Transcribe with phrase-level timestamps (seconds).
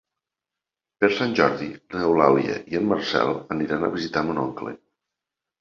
[1.03, 1.67] Per Sant Jordi
[1.97, 4.79] n'Eulàlia i en Marcel aniran a visitar mon oncle.